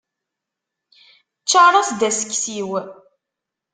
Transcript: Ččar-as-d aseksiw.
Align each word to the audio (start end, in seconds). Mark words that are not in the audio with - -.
Ččar-as-d 1.43 2.01
aseksiw. 2.09 2.69